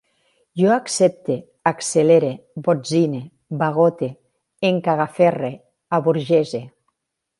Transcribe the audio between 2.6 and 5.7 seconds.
botzine, bagote, em cagaferre,